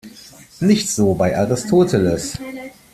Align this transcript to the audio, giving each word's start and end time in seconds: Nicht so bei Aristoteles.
Nicht 0.61 0.89
so 0.89 1.13
bei 1.13 1.37
Aristoteles. 1.37 2.39